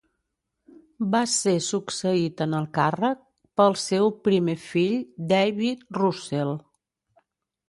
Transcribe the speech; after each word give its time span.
Va 1.15 1.19
ser 1.33 1.53
succeït 1.65 2.41
en 2.47 2.55
el 2.61 2.67
càrrec 2.79 3.21
pel 3.63 3.77
seu 3.85 4.11
primer 4.29 4.57
fill 4.71 4.97
David 5.35 5.87
Russell. 6.01 6.57